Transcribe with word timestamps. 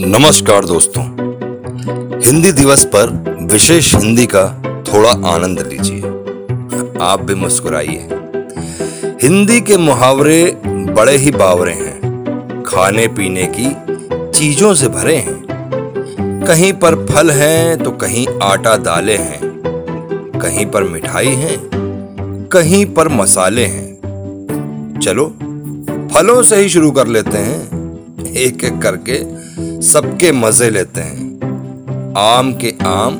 नमस्कार 0.00 0.64
दोस्तों। 0.64 1.04
हिंदी 2.20 2.52
दिवस 2.52 2.84
पर 2.84 3.06
विशेष 3.52 3.94
हिंदी 3.94 4.26
का 4.26 4.44
थोड़ा 4.82 5.10
आनंद 5.10 5.60
लीजिए। 5.60 6.00
आप 7.02 7.20
भी 7.22 7.34
मुस्कुराइए। 7.34 8.08
हिंदी 9.22 9.60
के 9.60 9.76
मुहावरे 9.76 10.56
बड़े 10.66 11.16
ही 11.16 11.30
बावरे 11.30 11.72
हैं। 11.72 12.62
खाने 12.62 13.08
पीने 13.08 13.52
की 13.58 13.76
चीज़ों 14.38 14.74
से 14.74 14.88
भरे 14.88 15.16
हैं। 15.16 15.42
कहीं 16.46 16.72
पर 16.72 17.06
फल 17.06 17.30
हैं 17.30 17.82
तो 17.82 17.90
कहीं 17.90 18.26
आटा 18.42 18.76
दाले 18.76 19.16
हैं। 19.16 19.40
कहीं 20.40 20.66
पर 20.66 20.82
मिठाई 20.82 21.34
है, 21.34 21.56
कहीं 22.48 22.86
पर 22.86 23.08
मसाले 23.08 23.64
हैं। 23.64 23.94
चलो, 25.02 25.26
फलों 26.14 26.42
से 26.42 26.56
ही 26.56 26.68
शुरू 26.68 26.90
कर 26.90 27.06
लेते 27.06 27.38
हैं। 27.38 27.78
एक 28.26 28.64
एक 28.64 28.82
करके 28.82 29.37
सबके 29.82 30.30
मज़े 30.32 30.68
लेते 30.70 31.00
हैं। 31.00 32.14
आम 32.18 32.52
के 32.54 32.72
आम 32.86 33.16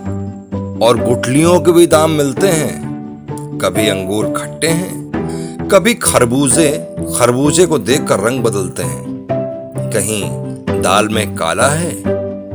और 0.82 0.98
गुठलियों 0.98 1.58
के 1.60 1.72
भी 1.72 1.86
दाम 1.86 2.10
मिलते 2.10 2.48
हैं। 2.48 3.58
कभी 3.62 3.86
अंगूर 3.88 4.32
खट्टे 4.32 4.68
हैं, 4.68 5.68
कभी 5.70 5.94
खरबूजे। 5.94 6.70
खरबूजे 7.18 7.66
को 7.66 7.78
देखकर 7.80 8.20
रंग 8.20 8.42
बदलते 8.44 8.82
हैं। 8.82 9.90
कहीं 9.94 10.82
दाल 10.82 11.08
में 11.08 11.34
काला 11.36 11.68
है 11.68 11.92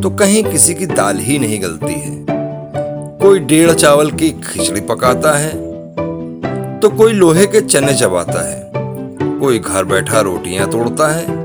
तो 0.01 0.09
कहीं 0.11 0.43
किसी 0.43 0.73
की 0.73 0.85
दाल 0.85 1.17
ही 1.17 1.37
नहीं 1.39 1.61
गलती 1.61 1.93
है। 1.93 2.25
कोई 3.19 3.39
डेढ़ 3.41 3.71
चावल 3.71 4.11
की 4.11 4.29
खिचड़ी 4.43 4.81
पकाता 4.81 5.37
है 5.37 5.51
तो 6.79 6.89
कोई 6.89 7.13
लोहे 7.13 7.45
के 7.45 7.61
चने 7.61 7.93
चबाता 7.93 8.47
है। 8.49 8.71
कोई 9.39 9.59
घर 9.59 9.83
बैठा 9.85 10.19
रोटियाँ 10.21 10.69
तोड़ता 10.71 11.07
है 11.07 11.41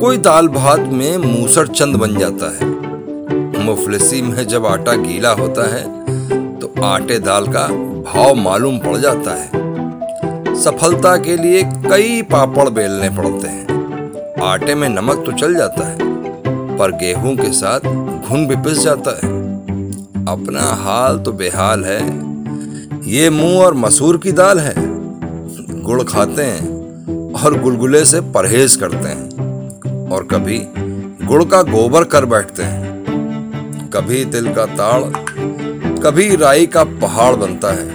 कोई 0.00 0.18
दाल 0.18 0.46
भात 0.48 0.80
में 0.90 1.16
मूसर 1.18 1.66
चंद 1.68 1.96
बन 1.96 2.16
जाता 2.18 2.46
है। 2.50 2.68
मुफलिसी 3.64 4.20
में 4.22 4.46
जब 4.48 4.66
आटा 4.66 4.92
गीला 4.96 5.30
होता 5.30 5.66
है 5.68 5.82
तो 6.60 6.72
आटे 6.84 7.18
दाल 7.18 7.46
का 7.46 7.66
भाव 8.04 8.34
मालूम 8.34 8.78
पड़ 8.78 8.96
जाता 8.96 9.34
है। 9.34 10.54
सफलता 10.56 11.16
के 11.16 11.36
लिए 11.36 11.62
कई 11.88 12.22
पापड़ 12.22 12.68
बेलने 12.68 13.10
पड़ते 13.10 13.48
हैं। 13.48 14.40
आटे 14.42 14.74
में 14.74 14.88
नमक 14.88 15.22
तो 15.26 15.32
चल 15.32 15.54
जाता 15.54 15.88
है, 15.88 15.98
पर 16.78 16.96
गेहूँ 16.96 17.36
के 17.36 17.50
साथ 17.52 17.80
घुन 17.80 18.46
भी 18.46 18.56
पिस 18.58 18.82
जाता 18.82 19.16
है। 19.16 19.30
अपना 20.28 20.62
हाल 20.82 21.18
तो 21.18 21.32
बेहाल 21.32 21.84
है। 21.84 22.00
ये 23.10 23.28
मुँह 23.30 23.64
और 23.64 23.74
मसूर 23.76 24.18
की 24.18 24.32
दाल 24.32 24.60
है। 24.60 24.74
गुड़ 25.82 26.02
खाते 26.04 26.42
हैं 26.42 27.34
और 27.34 27.60
गुलगुले 27.62 28.04
से 28.04 28.20
परहेज 28.32 28.76
करते 28.76 29.08
हैं। 29.08 29.49
और 30.12 30.24
कभी 30.24 30.58
गुड़ 31.26 31.44
का 31.44 31.62
गोबर 31.62 32.04
कर 32.04 32.24
बैठते 32.24 32.62
हैं, 32.62 33.90
कभी 33.94 34.24
तिल 34.24 34.52
का 34.54 34.64
ताड़, 34.66 35.02
कभी 36.02 36.36
राई 36.36 36.66
का 36.66 36.84
पहाड़ 36.84 37.34
बनता 37.36 37.72
है, 37.72 37.86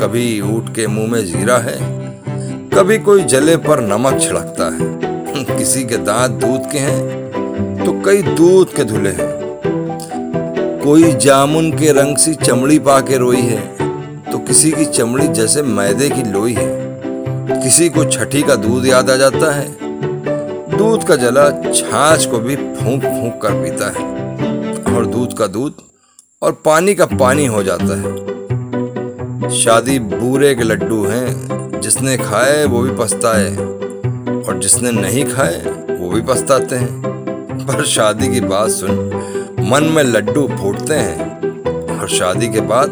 कभी 0.00 0.40
ऊट 0.40 0.74
के 0.74 0.86
मुँह 0.86 1.10
में 1.10 1.24
जीरा 1.26 1.58
है, 1.58 1.76
कभी 2.70 2.98
कोई 2.98 3.22
जले 3.24 3.56
पर 3.56 3.80
नमक 3.80 4.20
छिड़कता 4.20 4.70
है। 4.74 4.92
किसी 5.58 5.84
के 5.84 5.96
दांत 5.96 6.30
दूध 6.30 6.70
के 6.72 6.78
हैं 6.78 7.84
तो 7.84 7.92
कई 8.00 8.22
दूध 8.22 8.74
के 8.74 8.84
धुले 8.84 9.10
हैं। 9.10 9.32
कोई 10.84 11.12
जामुन 11.12 11.70
के 11.72 11.92
रंग 11.92 12.16
सी 12.16 12.34
चमड़ी 12.34 12.78
पा 12.78 13.00
के 13.00 13.18
रोई 13.18 13.42
है 13.42 13.60
तो 14.32 14.38
किसी 14.38 14.72
की 14.72 14.84
चमड़ी 14.84 15.28
जैसे 15.28 15.62
मैदे 15.62 16.10
की 16.10 16.22
लोई 16.22 16.52
है। 16.52 16.72
किसी 17.62 17.88
को 17.88 18.04
छठी 18.04 18.42
का 18.42 18.54
दूध 18.56 18.86
याद 18.86 19.10
आ 19.10 19.16
जाता 19.16 19.54
है 19.54 19.83
दूध 20.78 21.04
का 21.04 21.16
जला 21.16 21.72
छाछ 21.72 22.26
को 22.26 22.38
भी 22.38 22.56
फूंक 22.56 23.02
फूंक 23.02 23.42
कर 23.42 23.50
पीता 23.50 23.86
है। 23.86 24.14
और 24.96 25.06
दूध 25.06 25.38
का 25.38 25.46
दूध 25.46 25.74
और 26.42 26.52
पानी 26.52 26.94
का 26.94 27.06
पानी 27.06 27.46
हो 27.46 27.62
जाता 27.62 28.00
है। 28.00 28.34
शादी 29.50 29.98
बूरे 29.98 30.54
के 30.54 30.62
लड्डू 30.62 31.04
हैं, 31.04 31.48
जिसने 31.80 32.16
खाए 32.16 32.64
वो 32.64 32.82
भी 32.82 32.90
पछताए। 32.98 33.56
और 34.48 34.60
जिसने 34.62 34.90
नहीं 34.90 35.24
खाए, 35.24 35.62
वो 36.00 36.10
भी 36.10 36.20
पछताते 36.20 36.76
हैं। 36.76 37.02
पर 37.66 37.84
शादी 37.84 38.28
की 38.28 38.40
बात 38.40 38.70
सुन 38.70 38.90
मन 39.60 39.84
में 39.84 40.02
लड्डू 40.02 40.48
फूटते 40.48 40.94
हैं। 40.94 41.40
और 42.00 42.08
शादी 42.08 42.48
के 42.48 42.60
बाद 42.60 42.88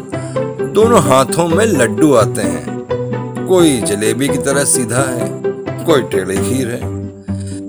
दोनों 0.75 1.01
हाथों 1.01 1.47
में 1.47 1.65
लड्डू 1.65 2.13
आते 2.13 2.41
हैं। 2.41 2.87
कोई 3.47 3.81
जलेबी 3.81 4.27
की 4.27 4.37
तरह 4.37 4.65
सीधा 4.65 5.01
है, 5.01 5.41
कोई 5.85 6.01
टेढ़ी 6.01 6.37
खीर 6.37 6.69
है। 6.69 7.03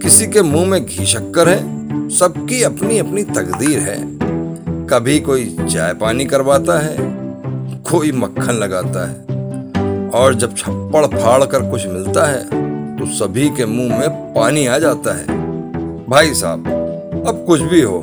किसी 0.05 0.27
के 0.27 0.41
मुँह 0.43 0.67
में 0.69 0.85
घी 0.87 1.05
शक्कर 1.07 1.49
है, 1.49 2.09
सबकी 2.11 2.63
अपनी 2.63 2.99
अपनी 2.99 3.23
तकदीर 3.25 3.79
है। 3.79 3.97
कभी 4.87 5.19
कोई 5.21 5.45
चाय 5.61 5.95
पानी 5.95 6.25
करवाता 6.25 6.79
है, 6.79 6.97
कोई 7.83 8.11
मक्खन 8.13 8.55
लगाता 8.55 9.07
है। 9.09 10.11
और 10.11 10.35
जब 10.35 10.57
छप्पड़ 10.57 11.07
फाड़ 11.07 11.45
कर 11.45 11.71
कुछ 11.71 11.87
मिलता 11.87 12.27
है 12.27 12.43
तो 12.99 13.07
सभी 13.15 13.49
के 13.49 13.67
मुँह 13.67 13.99
में 13.99 14.11
पानी 14.35 14.67
आ 14.67 14.79
जाता 14.79 15.17
है। 15.17 15.27
भाई 16.09 16.35
साहब, 16.35 16.69
अब 17.29 17.45
कुछ 17.47 17.61
भी 17.63 17.81
हो, 17.81 18.03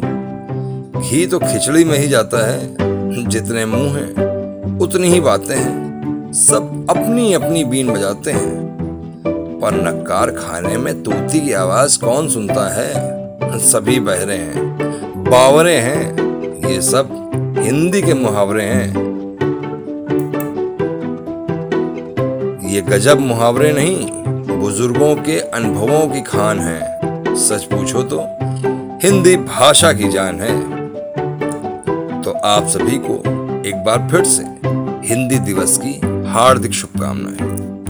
घी 1.01 1.25
तो 1.28 1.40
खिचड़ी 1.40 1.84
में 1.84 1.97
ही 1.97 2.07
जाता 2.07 2.45
है, 2.47 3.28
जितने 3.28 3.66
मुँह 3.66 3.97
हैं, 3.97 4.79
उतनी 4.79 5.07
ही 5.07 5.19
बातें 5.22 5.56
हैं। 5.56 6.34
सब 6.38 6.88
अपनी 6.90 7.34
अपनी 7.34 7.63
बीन 7.63 7.94
बजाते 7.94 8.31
हैं। 8.31 8.72
पर 9.61 9.73
नक्कार 9.83 10.31
खाने 10.31 10.77
में 10.77 11.01
तूती 11.03 11.39
की 11.39 11.53
आवाज़ 11.53 11.99
कौन 11.99 12.29
सुनता 12.29 12.67
है? 12.73 13.59
सभी 13.59 13.99
बहरे 13.99 14.35
हैं, 14.35 15.23
बावरे 15.23 15.75
हैं, 15.77 16.69
ये 16.69 16.81
सब 16.81 17.09
हिंदी 17.59 18.01
के 18.01 18.13
मुहावरे 18.13 18.63
हैं। 18.63 18.89
ये 22.69 22.81
गजब 22.81 23.19
मुहावरे 23.19 23.72
नहीं, 23.73 24.11
बुज़ुर्गों 24.59 25.16
के 25.16 25.39
अनुभवों 25.39 26.07
की 26.07 26.22
खान 26.22 26.59
है। 26.59 27.35
सच 27.38 27.63
पूछो 27.63 28.03
तो 28.03 28.22
हिंदी 29.03 29.35
भाषा 29.38 29.91
की 29.93 30.09
जान 30.09 30.39
है। 30.39 30.59
तो 32.22 32.31
आप 32.31 32.67
सभी 32.67 32.97
को 32.97 33.16
एक 33.69 33.83
बार 33.85 34.07
फिर 34.11 34.23
से 34.25 34.43
हिंदी 35.07 35.39
दिवस 35.39 35.78
की 35.78 35.99
हार्दिक 36.29 36.73
शुभकामनाएँ। 36.73 37.71